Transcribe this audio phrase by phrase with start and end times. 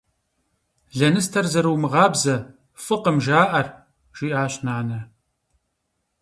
[0.97, 2.35] -Лэныстэр зэрыумыгъабзэ—
[2.83, 3.67] фӏыкъым жаӏэр,-
[4.17, 4.99] жиӏащ нанэ.